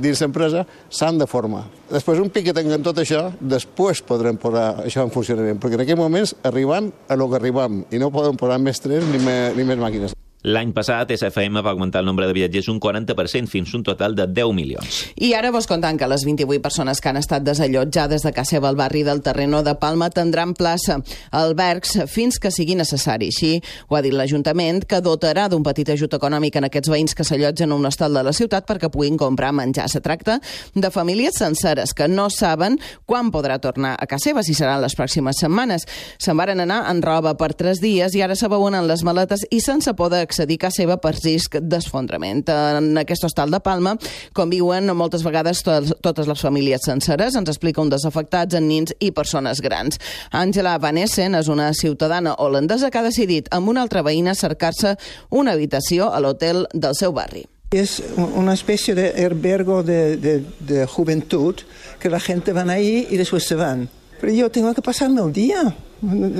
dins 0.04 0.20
l'empresa 0.20 0.66
s'han 0.92 1.20
de 1.22 1.28
formar. 1.30 1.64
Després, 1.88 2.20
un 2.20 2.32
pic 2.32 2.50
que 2.50 2.56
tinguem 2.56 2.84
tot 2.84 3.00
això, 3.00 3.30
després 3.40 4.04
podrem 4.04 4.36
posar 4.40 4.68
això 4.84 5.06
en 5.06 5.14
funcionament, 5.14 5.60
perquè 5.62 5.80
en 5.80 5.86
aquest 5.86 6.02
moments 6.02 6.36
arribant 6.44 6.92
a 7.08 7.16
lo 7.16 7.30
que 7.30 7.40
arribam 7.40 7.84
i 7.90 8.02
no 8.02 8.12
podem 8.12 8.36
posar 8.36 8.60
més 8.60 8.82
trens 8.84 9.08
ni 9.12 9.22
més, 9.22 9.56
ni 9.56 9.64
més 9.64 9.80
màquines. 9.80 10.16
L'any 10.46 10.70
passat, 10.70 11.10
SFM 11.10 11.58
va 11.58 11.72
augmentar 11.72 12.04
el 12.04 12.06
nombre 12.06 12.26
de 12.28 12.34
viatgers 12.36 12.68
un 12.70 12.76
40% 12.78 13.50
fins 13.50 13.72
un 13.74 13.82
total 13.82 14.12
de 14.14 14.28
10 14.30 14.52
milions. 14.54 14.98
I 15.18 15.32
ara 15.34 15.50
vos 15.50 15.66
contant 15.66 15.96
que 15.98 16.06
les 16.06 16.22
28 16.22 16.62
persones 16.62 17.00
que 17.02 17.10
han 17.10 17.18
estat 17.18 17.42
desallotjades 17.42 18.22
de 18.22 18.30
casa 18.30 18.54
seva 18.54 18.68
al 18.70 18.78
barri 18.78 19.02
del 19.02 19.24
Terreno 19.26 19.64
de 19.66 19.74
Palma 19.74 20.06
tindran 20.14 20.52
plaça 20.54 21.00
albergs 21.34 21.96
fins 22.06 22.38
que 22.38 22.52
sigui 22.54 22.76
necessari. 22.78 23.32
Així 23.34 23.56
ho 23.88 23.96
ha 23.98 24.02
dit 24.06 24.14
l'Ajuntament, 24.14 24.84
que 24.86 25.00
dotarà 25.02 25.48
d'un 25.50 25.64
petit 25.66 25.90
ajut 25.96 26.14
econòmic 26.14 26.60
en 26.60 26.68
aquests 26.68 26.92
veïns 26.94 27.18
que 27.18 27.26
s'allotgen 27.26 27.74
a 27.74 27.80
un 27.80 27.90
hostal 27.90 28.14
de 28.14 28.22
la 28.28 28.34
ciutat 28.36 28.70
perquè 28.70 28.86
puguin 28.94 29.18
comprar 29.18 29.50
menjar. 29.50 29.88
Se 29.90 29.98
tracta 29.98 30.38
de 30.74 30.92
famílies 30.94 31.42
senceres 31.42 31.90
que 31.90 32.06
no 32.06 32.28
saben 32.30 32.78
quan 33.04 33.32
podrà 33.34 33.58
tornar 33.58 33.96
a 33.98 34.06
casa 34.06 34.30
seva, 34.30 34.46
si 34.46 34.54
seran 34.54 34.78
les 34.84 34.94
pròximes 34.94 35.42
setmanes. 35.42 35.90
Se'n 36.22 36.38
varen 36.38 36.62
anar 36.62 36.84
en 36.86 37.02
roba 37.02 37.34
per 37.34 37.50
tres 37.58 37.82
dies 37.82 38.14
i 38.14 38.22
ara 38.22 38.38
s'abauen 38.38 38.78
en 38.78 38.86
les 38.86 39.02
maletes 39.02 39.42
i 39.50 39.58
sense 39.58 39.90
poder 39.98 40.22
accedir 40.36 40.58
a 40.60 40.66
casa 40.66 40.82
seva 40.82 40.96
per 41.00 41.14
risc 41.16 41.56
d'esfondrament. 41.62 42.44
En 42.52 42.98
aquest 43.00 43.24
hostal 43.24 43.50
de 43.50 43.60
Palma 43.64 43.96
conviuen 44.36 44.92
moltes 44.96 45.24
vegades 45.24 45.62
to 45.64 45.78
totes 46.04 46.28
les 46.28 46.42
famílies 46.42 46.84
senceres, 46.84 47.36
ens 47.36 47.48
explica 47.48 47.80
un 47.80 47.90
dels 47.90 48.04
afectats 48.04 48.54
en 48.54 48.68
nins 48.68 48.92
i 49.00 49.12
persones 49.16 49.62
grans. 49.64 49.98
Àngela 50.32 50.76
Van 50.82 50.98
Essen 51.00 51.34
és 51.38 51.48
una 51.48 51.72
ciutadana 51.74 52.36
holandesa 52.38 52.90
que 52.90 53.00
ha 53.00 53.06
decidit 53.06 53.48
amb 53.52 53.72
una 53.72 53.82
altra 53.82 54.04
veïna 54.04 54.36
cercar-se 54.36 54.96
una 55.30 55.56
habitació 55.56 56.10
a 56.12 56.20
l'hotel 56.20 56.66
del 56.74 56.94
seu 56.94 57.12
barri. 57.16 57.46
Es 57.70 58.00
una 58.16 58.54
especie 58.54 58.94
de 58.94 59.08
herbergo 59.16 59.82
de, 59.82 60.16
de, 60.16 60.44
de, 60.60 60.86
juventud 60.86 61.56
que 61.98 62.08
la 62.08 62.20
gente 62.20 62.52
van 62.52 62.70
ahí 62.70 63.08
y 63.10 63.16
después 63.16 63.44
se 63.44 63.56
van. 63.56 63.88
Pero 64.20 64.32
yo 64.32 64.50
tengo 64.50 64.72
que 64.72 64.82
pasarme 64.82 65.20
el 65.20 65.32
día, 65.32 65.74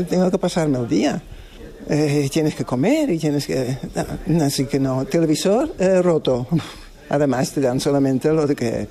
tengo 0.09 0.31
que 0.31 0.39
pasarme 0.39 0.79
el 0.79 0.89
día. 0.89 1.23
Eh, 1.89 2.29
tienes 2.33 2.55
que 2.55 2.65
comer 2.65 3.11
y 3.11 3.19
tienes 3.19 3.47
que... 3.47 3.79
Así 4.43 4.67
que 4.67 4.81
no, 4.81 5.05
televisor 5.05 5.75
eh, 5.79 6.03
roto. 6.03 6.47
Además 7.09 7.53
te 7.53 7.61
dan 7.61 7.81
solamente 7.81 8.33
lo 8.33 8.47
de 8.47 8.57
que 8.57 8.89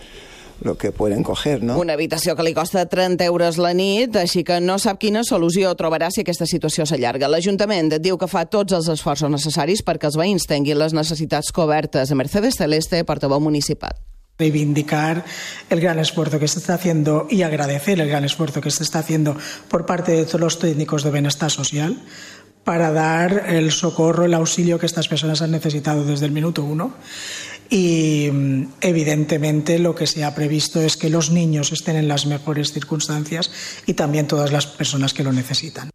lo 0.61 0.77
que 0.77 0.91
pueden 0.91 1.23
coger, 1.23 1.63
no? 1.63 1.77
Una 1.77 1.93
habitació 1.93 2.35
que 2.35 2.45
li 2.47 2.53
costa 2.55 2.85
30 2.87 3.25
euros 3.27 3.59
la 3.59 3.73
nit, 3.75 4.15
així 4.15 4.45
que 4.47 4.61
no 4.63 4.77
sap 4.79 5.01
quina 5.01 5.25
solució 5.27 5.73
trobarà 5.75 6.09
si 6.11 6.23
aquesta 6.23 6.47
situació 6.47 6.87
s'allarga. 6.87 7.27
L'Ajuntament 7.27 7.91
diu 7.99 8.17
que 8.17 8.31
fa 8.31 8.45
tots 8.47 8.75
els 8.77 8.89
esforços 8.91 9.31
necessaris 9.31 9.83
perquè 9.83 10.07
els 10.07 10.19
veïns 10.19 10.47
tinguin 10.47 10.79
les 10.79 10.95
necessitats 10.95 11.51
cobertes. 11.51 12.15
Mercedes 12.15 12.59
Celeste, 12.61 13.03
portaveu 13.03 13.43
municipal 13.43 13.95
reivindicar 14.37 15.23
el 15.69 15.79
gran 15.79 15.97
esfuerzo 15.97 16.39
que 16.39 16.47
se 16.49 16.59
está 16.59 16.73
haciendo 16.73 17.25
y 17.29 17.43
agradecer 17.43 18.01
el 18.01 18.09
gran 18.09 18.25
esfuerzo 18.25 18.59
que 18.59 18.69
se 18.69 18.83
está 18.83 18.99
haciendo 18.99 19.37
por 19.69 19.85
parte 19.85 20.11
de 20.11 20.25
todos 20.25 20.41
los 20.41 20.59
técnicos 20.59 21.03
de 21.03 21.11
bienestar 21.11 21.49
social 21.49 21.97
para 22.65 22.91
dar 22.91 23.45
el 23.47 23.71
socorro, 23.71 24.25
el 24.25 24.33
auxilio 24.33 24.77
que 24.77 24.87
estas 24.89 25.07
personas 25.07 25.41
han 25.41 25.51
necesitado 25.51 26.03
desde 26.03 26.25
el 26.25 26.33
minuto 26.33 26.65
uno 26.65 26.95
y 27.69 28.29
evidentemente 28.81 29.79
lo 29.79 29.95
que 29.95 30.07
se 30.07 30.23
ha 30.23 30.35
previsto 30.35 30.81
es 30.81 30.97
que 30.97 31.09
los 31.09 31.31
niños 31.31 31.71
estén 31.71 31.95
en 31.95 32.07
las 32.07 32.25
mejores 32.25 32.73
circunstancias 32.73 33.49
y 33.85 33.93
también 33.93 34.27
todas 34.27 34.51
las 34.51 34.67
personas 34.67 35.13
que 35.13 35.23
lo 35.23 35.31
necesitan. 35.31 35.89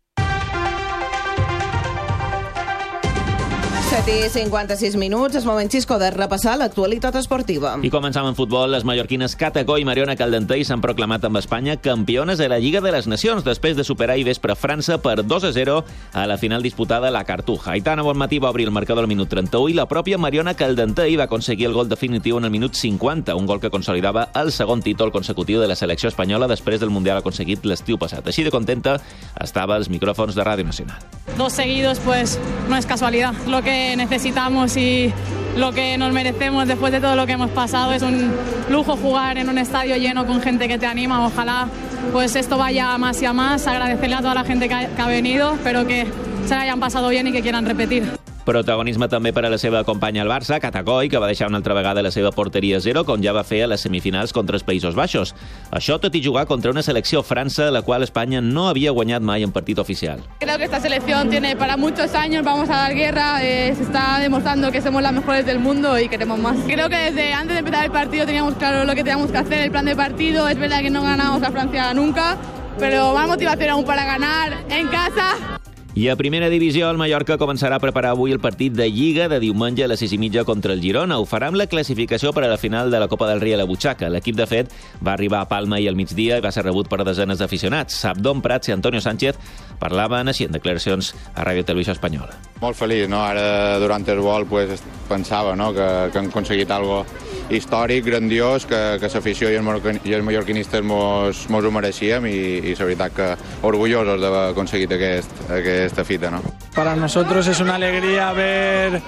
7 4.00 4.12
i 4.16 4.28
56 4.32 4.94
minuts, 4.96 5.36
és 5.36 5.44
moment, 5.44 5.68
Xisco, 5.68 5.98
de 6.00 6.08
repassar 6.14 6.54
l'actualitat 6.56 7.18
esportiva. 7.20 7.74
I 7.84 7.90
començam 7.92 8.24
amb 8.24 8.38
futbol. 8.38 8.70
Les 8.72 8.84
mallorquines 8.88 9.34
Catacó 9.36 9.76
i 9.76 9.84
Mariona 9.84 10.14
Caldentei 10.16 10.62
s'han 10.64 10.80
proclamat 10.80 11.26
amb 11.28 11.36
Espanya 11.36 11.74
campiones 11.76 12.40
de 12.40 12.46
la 12.48 12.56
Lliga 12.62 12.80
de 12.80 12.94
les 12.94 13.04
Nacions 13.10 13.44
després 13.44 13.76
de 13.76 13.84
superar 13.84 14.16
i 14.16 14.24
vespre 14.24 14.56
França 14.56 14.96
per 15.04 15.18
2 15.20 15.44
a 15.44 15.50
0 15.52 15.74
a 16.14 16.24
la 16.30 16.38
final 16.40 16.64
disputada 16.64 17.08
a 17.08 17.12
la 17.12 17.26
Cartuja. 17.28 17.74
Aitana 17.74 18.06
Bonmatí 18.06 18.38
va 18.40 18.48
obrir 18.48 18.70
el 18.70 18.72
marcador 18.72 19.04
al 19.04 19.10
minut 19.10 19.28
31 19.28 19.68
i 19.68 19.76
la 19.76 19.88
pròpia 19.90 20.16
Mariona 20.16 20.56
Caldentei 20.56 21.18
va 21.20 21.28
aconseguir 21.28 21.68
el 21.68 21.76
gol 21.76 21.92
definitiu 21.92 22.38
en 22.40 22.48
el 22.48 22.54
minut 22.56 22.72
50, 22.72 23.36
un 23.36 23.44
gol 23.44 23.60
que 23.60 23.68
consolidava 23.68 24.30
el 24.32 24.50
segon 24.50 24.80
títol 24.80 25.12
consecutiu 25.12 25.60
de 25.60 25.68
la 25.68 25.76
selecció 25.76 26.08
espanyola 26.08 26.48
després 26.48 26.80
del 26.80 26.94
Mundial 26.94 27.20
aconseguit 27.20 27.68
l'estiu 27.68 28.00
passat. 28.00 28.24
Així 28.24 28.48
de 28.48 28.54
contenta 28.54 28.96
estava 29.36 29.76
als 29.76 29.92
micròfons 29.92 30.32
de 30.32 30.48
Ràdio 30.48 30.64
Nacional. 30.64 31.04
Dos 31.36 31.52
seguidos, 31.52 31.98
pues 32.00 32.38
no 32.68 32.76
es 32.76 32.86
casualidad. 32.86 33.34
Lo 33.46 33.62
que 33.62 33.90
necesitamos 34.00 34.76
y 34.78 35.12
lo 35.56 35.72
que 35.72 35.98
nos 35.98 36.12
merecemos 36.12 36.66
después 36.66 36.90
de 36.90 37.00
todo 37.00 37.16
lo 37.16 37.26
que 37.26 37.32
hemos 37.32 37.50
pasado. 37.50 37.92
Es 37.92 38.02
un 38.02 38.32
lujo 38.70 38.96
jugar 38.96 39.36
en 39.36 39.48
un 39.48 39.58
estadio 39.58 39.96
lleno 39.96 40.26
con 40.26 40.40
gente 40.40 40.68
que 40.68 40.78
te 40.78 40.86
anima. 40.86 41.26
Ojalá 41.26 41.68
pues 42.12 42.34
esto 42.34 42.56
vaya 42.56 42.94
a 42.94 42.98
más 42.98 43.20
y 43.20 43.26
a 43.26 43.32
más. 43.32 43.66
Agradecerle 43.66 44.16
a 44.16 44.20
toda 44.20 44.34
la 44.34 44.44
gente 44.44 44.68
que 44.68 44.74
ha, 44.74 45.06
venido, 45.06 45.58
pero 45.62 45.86
que 45.86 46.06
se 46.46 46.54
hayan 46.54 46.80
pasado 46.80 47.10
bien 47.10 47.26
y 47.26 47.32
que 47.32 47.42
quieran 47.42 47.66
repetir. 47.66 48.19
Protagonisme 48.50 49.06
també 49.06 49.30
per 49.30 49.44
a 49.46 49.50
la 49.52 49.60
seva 49.62 49.84
companya 49.86 50.24
al 50.24 50.28
Barça, 50.28 50.56
Catacoi, 50.58 51.06
que 51.06 51.20
va 51.22 51.28
deixar 51.30 51.46
una 51.46 51.60
altra 51.60 51.74
vegada 51.76 52.02
la 52.02 52.10
seva 52.10 52.32
porteria 52.34 52.80
zero, 52.82 53.04
com 53.06 53.22
ja 53.22 53.30
va 53.30 53.44
fer 53.46 53.60
a 53.62 53.68
les 53.70 53.84
semifinals 53.86 54.32
contra 54.34 54.58
els 54.58 54.64
Països 54.66 54.96
Baixos. 54.98 55.30
Això 55.70 56.00
tot 56.02 56.16
i 56.18 56.22
jugar 56.24 56.48
contra 56.50 56.72
una 56.74 56.82
selecció 56.82 57.22
França, 57.22 57.68
la 57.70 57.84
qual 57.86 58.02
Espanya 58.02 58.40
no 58.42 58.66
havia 58.66 58.90
guanyat 58.90 59.22
mai 59.22 59.46
en 59.46 59.52
partit 59.54 59.78
oficial. 59.78 60.24
Creo 60.40 60.58
que 60.58 60.64
esta 60.64 60.80
selección 60.80 61.30
tiene 61.30 61.54
para 61.54 61.76
muchos 61.76 62.12
años, 62.16 62.42
vamos 62.42 62.68
a 62.70 62.76
dar 62.76 62.92
guerra, 62.92 63.38
eh, 63.44 63.72
se 63.76 63.84
está 63.84 64.18
demostrando 64.18 64.72
que 64.72 64.82
somos 64.82 65.00
las 65.00 65.12
mejores 65.12 65.46
del 65.46 65.60
mundo 65.60 65.96
y 66.00 66.08
queremos 66.08 66.40
más. 66.40 66.58
Creo 66.66 66.88
que 66.88 66.96
desde 66.96 67.32
antes 67.32 67.54
de 67.54 67.60
empezar 67.60 67.84
el 67.84 67.92
partido 67.92 68.26
teníamos 68.26 68.56
claro 68.56 68.84
lo 68.84 68.96
que 68.96 69.04
teníamos 69.04 69.30
que 69.30 69.38
hacer, 69.38 69.60
el 69.60 69.70
plan 69.70 69.84
de 69.84 69.94
partido, 69.94 70.48
es 70.48 70.58
verdad 70.58 70.80
que 70.80 70.90
no 70.90 71.04
ganamos 71.04 71.40
a 71.44 71.52
Francia 71.52 71.94
nunca, 71.94 72.36
pero 72.80 73.14
más 73.14 73.28
motivación 73.28 73.70
aún 73.70 73.84
para 73.84 74.04
ganar 74.04 74.64
en 74.68 74.88
casa. 74.88 75.59
I 76.00 76.08
a 76.08 76.16
primera 76.16 76.48
divisió, 76.48 76.86
el 76.88 76.96
Mallorca 76.96 77.36
començarà 77.36 77.76
a 77.76 77.82
preparar 77.82 78.14
avui 78.14 78.32
el 78.32 78.38
partit 78.40 78.72
de 78.72 78.86
Lliga 78.88 79.26
de 79.28 79.36
diumenge 79.42 79.84
a 79.84 79.88
les 79.90 80.00
6 80.00 80.14
i 80.16 80.18
mitja 80.22 80.46
contra 80.48 80.72
el 80.72 80.80
Girona. 80.80 81.18
Ho 81.20 81.26
farà 81.28 81.50
amb 81.50 81.58
la 81.60 81.66
classificació 81.68 82.32
per 82.32 82.46
a 82.46 82.48
la 82.48 82.56
final 82.56 82.88
de 82.88 83.02
la 83.02 83.08
Copa 83.12 83.26
del 83.28 83.42
Rei 83.42 83.52
a 83.52 83.58
la 83.60 83.66
butxaca. 83.68 84.08
L'equip, 84.08 84.38
de 84.38 84.46
fet, 84.48 84.72
va 85.04 85.12
arribar 85.12 85.42
a 85.42 85.48
Palma 85.50 85.76
i 85.76 85.90
al 85.90 85.98
migdia 86.00 86.38
i 86.40 86.40
va 86.40 86.54
ser 86.56 86.64
rebut 86.64 86.88
per 86.88 87.02
desenes 87.04 87.42
d'aficionats. 87.44 87.98
Sabdon 88.00 88.40
Prats 88.40 88.70
i 88.70 88.72
Antonio 88.72 89.04
Sánchez 89.04 89.36
parlaven 89.82 90.32
així 90.32 90.48
en 90.48 90.56
declaracions 90.56 91.12
a 91.34 91.44
Ràdio 91.44 91.66
Televisió 91.68 91.92
Espanyola. 91.92 92.32
Molt 92.64 92.80
feliç, 92.80 93.04
no? 93.12 93.20
Ara, 93.20 93.76
durant 93.84 94.08
el 94.08 94.24
vol, 94.24 94.48
pues, 94.48 94.80
pensava 95.10 95.52
no? 95.52 95.68
que, 95.76 95.90
que 96.14 96.22
han 96.22 96.32
aconseguit 96.32 96.72
algo 96.72 97.02
històric, 97.50 98.04
grandiós, 98.06 98.66
que, 98.66 98.80
que 99.00 99.10
l'afició 99.12 99.50
i, 99.50 99.58
i 99.58 100.14
els 100.14 100.24
mallorquinistes 100.24 100.84
mos, 100.86 101.46
mos 101.50 101.64
ho 101.64 101.72
mereixíem 101.74 102.26
i, 102.30 102.38
i 102.70 102.74
la 102.78 102.88
veritat 102.88 103.16
que 103.16 103.28
orgullosos 103.66 104.20
d'haver 104.22 104.44
aconseguit 104.50 104.92
aquest, 104.96 105.42
aquesta 105.50 106.04
fita. 106.04 106.30
No? 106.30 106.42
Para 106.74 106.96
nosotros 106.96 107.46
es 107.48 107.60
una 107.60 107.74
alegría 107.74 108.32
ver 108.32 109.02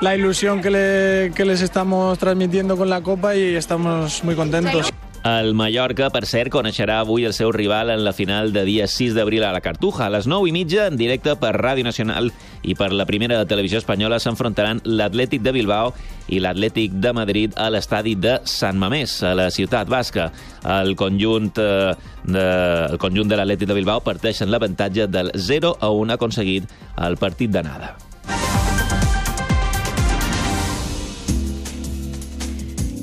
la 0.00 0.14
ilusión 0.16 0.60
que, 0.60 0.70
le, 0.70 1.32
que 1.34 1.44
les 1.44 1.62
estamos 1.62 2.18
transmitiendo 2.18 2.76
con 2.76 2.90
la 2.90 3.00
Copa 3.00 3.34
y 3.36 3.54
estamos 3.54 4.22
muy 4.24 4.34
contentos. 4.34 4.92
El 5.24 5.54
Mallorca, 5.56 6.10
per 6.12 6.26
cert, 6.28 6.50
coneixerà 6.52 6.98
avui 7.00 7.22
el 7.24 7.32
seu 7.32 7.48
rival 7.48 7.88
en 7.88 8.02
la 8.04 8.12
final 8.12 8.50
de 8.52 8.60
dia 8.68 8.84
6 8.84 9.14
d'abril 9.16 9.46
a 9.48 9.54
la 9.56 9.62
Cartuja. 9.64 10.04
A 10.04 10.12
les 10.12 10.28
9 10.28 10.50
i 10.50 10.52
mitja, 10.52 10.84
en 10.90 10.98
directe 11.00 11.32
per 11.40 11.54
Ràdio 11.56 11.86
Nacional 11.86 12.28
i 12.60 12.76
per 12.76 12.90
la 12.92 13.06
primera 13.08 13.38
de 13.40 13.48
televisió 13.48 13.80
espanyola, 13.80 14.20
s'enfrontaran 14.20 14.84
l'Atlètic 14.84 15.40
de 15.40 15.56
Bilbao 15.56 15.94
i 16.28 16.44
l'Atlètic 16.44 17.00
de 17.00 17.16
Madrid 17.16 17.56
a 17.56 17.70
l'estadi 17.72 18.18
de 18.20 18.36
Sant 18.44 18.76
Mamés, 18.76 19.22
a 19.24 19.32
la 19.32 19.48
ciutat 19.48 19.88
basca. 19.88 20.28
El 20.76 20.92
conjunt 20.92 21.54
eh, 21.56 21.94
de, 22.28 22.48
el 22.92 23.00
conjunt 23.00 23.32
de 23.32 23.40
l'Atlètic 23.40 23.72
de 23.72 23.80
Bilbao 23.80 24.04
parteixen 24.04 24.52
l'avantatge 24.52 25.08
del 25.08 25.32
0 25.32 25.78
a 25.80 25.88
1 25.88 26.20
aconseguit 26.20 26.68
al 27.00 27.16
partit 27.16 27.48
d'anada. 27.48 27.96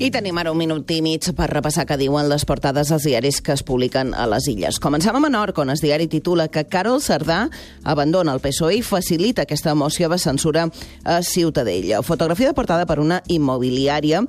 I 0.01 0.07
tenim 0.09 0.33
ara 0.41 0.49
un 0.49 0.57
minut 0.57 0.89
i 0.89 0.95
mig 1.05 1.27
per 1.37 1.45
repassar 1.51 1.83
què 1.85 1.93
diuen 1.99 2.25
les 2.25 2.41
portades 2.49 2.89
dels 2.89 3.03
diaris 3.05 3.37
que 3.45 3.53
es 3.53 3.61
publiquen 3.61 4.15
a 4.17 4.23
les 4.25 4.47
illes. 4.49 4.79
Comencem 4.81 5.13
a 5.13 5.19
Menorca, 5.21 5.61
on 5.61 5.69
el 5.69 5.77
diari 5.77 6.07
titula 6.09 6.47
que 6.49 6.63
Carol 6.65 6.97
Cerdà 7.05 7.43
abandona 7.85 8.33
el 8.33 8.41
PSOE 8.41 8.79
i 8.79 8.81
facilita 8.81 9.43
aquesta 9.45 9.75
moció 9.77 10.09
de 10.09 10.17
censura 10.17 10.63
a 11.05 11.19
Ciutadella. 11.21 11.99
Fotografia 12.01 12.49
de 12.49 12.57
portada 12.57 12.87
per 12.89 12.97
una 12.97 13.19
immobiliària 13.29 14.23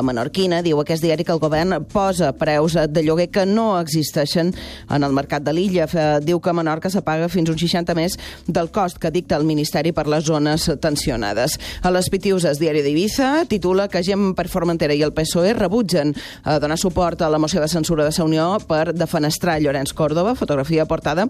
menorquina. 0.00 0.62
Diu 0.64 0.80
aquest 0.80 1.04
diari 1.04 1.28
que 1.28 1.36
el 1.36 1.42
govern 1.42 1.76
posa 1.92 2.32
preus 2.32 2.78
de 2.88 3.04
lloguer 3.04 3.28
que 3.28 3.44
no 3.44 3.74
existeixen 3.82 4.54
en 4.88 5.04
el 5.04 5.12
mercat 5.12 5.44
de 5.44 5.52
l'illa. 5.52 5.90
Diu 6.24 6.40
que 6.40 6.56
Menorca 6.56 6.88
se 6.88 7.04
paga 7.04 7.28
fins 7.28 7.52
un 7.52 7.60
60 7.60 7.98
més 8.00 8.16
del 8.46 8.72
cost 8.72 8.96
que 8.96 9.12
dicta 9.12 9.36
el 9.36 9.44
Ministeri 9.44 9.92
per 9.92 10.08
les 10.08 10.24
zones 10.24 10.70
tensionades. 10.80 11.60
A 11.84 11.92
les 11.92 12.08
Pitiuses, 12.08 12.56
diari 12.64 12.80
d'Ibiza, 12.80 13.44
titula 13.44 13.90
que 13.92 14.00
gent 14.00 14.32
per 14.32 14.48
Formentera 14.48 14.96
i 14.96 15.04
el 15.04 15.16
PSOE 15.18 15.52
rebutgen 15.58 16.14
eh, 16.14 16.58
donar 16.62 16.78
suport 16.78 17.22
a 17.22 17.30
la 17.30 17.38
moció 17.42 17.60
de 17.60 17.68
censura 17.68 18.06
de 18.06 18.14
la 18.16 18.24
Unió 18.24 18.48
per 18.68 18.94
defenestrar 18.94 19.58
Llorenç 19.60 19.92
Córdoba, 19.94 20.34
fotografia 20.38 20.86
portada 20.86 21.26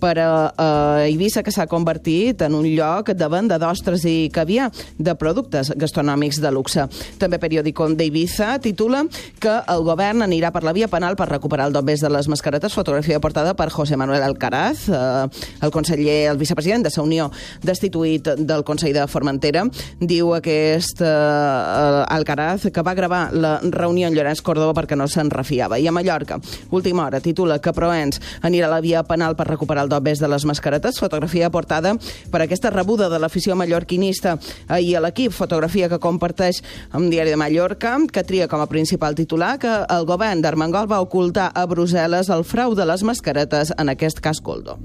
per 0.00 0.18
a, 0.18 0.30
a 0.56 0.68
Eivissa, 1.06 1.42
que 1.44 1.52
s'ha 1.52 1.68
convertit 1.68 2.42
en 2.42 2.54
un 2.56 2.66
lloc 2.68 3.12
de 3.16 3.28
venda 3.28 3.58
d'ostres 3.60 4.04
i 4.08 4.30
caviar 4.32 4.70
de 4.98 5.14
productes 5.16 5.72
gastronòmics 5.76 6.40
de 6.40 6.52
luxe. 6.52 6.86
També 7.20 7.40
periòdico 7.40 7.88
d'Eivissa 7.94 8.58
titula 8.62 9.04
que 9.40 9.56
el 9.68 9.84
govern 9.86 10.24
anirà 10.26 10.52
per 10.52 10.64
la 10.64 10.74
via 10.76 10.88
penal 10.88 11.16
per 11.16 11.28
recuperar 11.30 11.68
el 11.68 11.76
dobbers 11.76 12.04
de 12.04 12.10
les 12.12 12.28
mascaretes, 12.28 12.74
fotografia 12.74 13.20
portada 13.20 13.54
per 13.54 13.70
José 13.70 13.96
Manuel 13.96 14.24
Alcaraz, 14.24 14.88
eh, 14.88 15.28
el 15.60 15.70
conseller, 15.70 16.30
el 16.30 16.38
vicepresident 16.40 16.84
de 16.84 16.92
la 16.96 17.02
Unió, 17.02 17.30
destituït 17.62 18.34
del 18.36 18.64
Consell 18.64 18.94
de 18.94 19.06
Formentera, 19.08 19.64
diu 20.00 20.34
aquest 20.36 21.00
eh, 21.04 22.04
Alcaraz 22.08 22.68
que 22.72 22.82
va 22.82 22.94
gravar 22.94 23.29
la 23.32 23.58
reunió 23.62 24.08
en 24.08 24.14
Llorenç 24.14 24.42
Córdoba 24.42 24.74
perquè 24.76 24.96
no 24.98 25.06
se'n 25.08 25.30
refiava. 25.30 25.78
I 25.78 25.88
a 25.88 25.92
Mallorca, 25.92 26.40
última 26.70 27.06
hora, 27.06 27.20
titula 27.20 27.60
que 27.60 27.74
Proens 27.76 28.20
anirà 28.42 28.68
a 28.68 28.74
la 28.74 28.80
via 28.80 29.02
penal 29.04 29.36
per 29.36 29.48
recuperar 29.48 29.84
el 29.84 29.92
dobbers 29.92 30.20
de 30.20 30.28
les 30.28 30.46
mascaretes, 30.48 31.00
fotografia 31.00 31.50
portada 31.50 31.94
per 32.30 32.42
aquesta 32.44 32.70
rebuda 32.70 33.08
de 33.10 33.18
l'afició 33.18 33.56
mallorquinista 33.56 34.36
i 34.80 34.94
a 34.94 35.04
l'equip, 35.04 35.34
fotografia 35.34 35.88
que 35.88 36.00
comparteix 36.02 36.62
amb 36.92 37.10
Diari 37.10 37.34
de 37.34 37.40
Mallorca, 37.40 37.96
que 38.12 38.24
tria 38.24 38.48
com 38.48 38.62
a 38.62 38.68
principal 38.70 39.14
titular 39.18 39.56
que 39.60 39.72
el 39.88 40.06
govern 40.08 40.42
d'Armengol 40.42 40.90
va 40.90 41.02
ocultar 41.04 41.50
a 41.54 41.66
Brussel·les 41.70 42.30
el 42.32 42.44
frau 42.44 42.74
de 42.74 42.86
les 42.88 43.04
mascaretes, 43.06 43.74
en 43.78 43.92
aquest 43.92 44.20
cas 44.20 44.40
Coldo. 44.40 44.78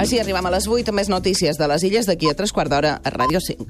Així 0.00 0.16
arribem 0.18 0.46
a 0.48 0.50
les 0.54 0.64
8 0.64 0.88
amb 0.88 0.98
més 1.02 1.10
notícies 1.12 1.58
de 1.60 1.66
les 1.68 1.82
illes 1.84 2.08
d'aquí 2.08 2.30
a 2.30 2.34
tres 2.34 2.52
quarts 2.56 2.72
d'hora 2.72 2.94
a 3.04 3.10
Ràdio 3.12 3.42
5. 3.44 3.60